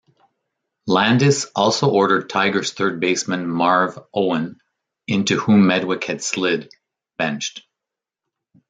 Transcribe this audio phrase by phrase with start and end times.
[0.87, 4.59] Landis also ordered Tigers third baseman Marv Owen,
[5.05, 6.73] into whom Medwick had slid,
[7.17, 7.61] benched.